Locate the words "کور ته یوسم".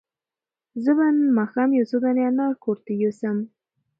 2.63-3.37